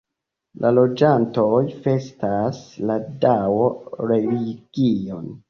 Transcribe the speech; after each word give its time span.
La 0.63 0.69
loĝantoj 0.77 1.59
festas 1.83 2.63
la 2.91 2.97
Dao-religion. 3.27 5.31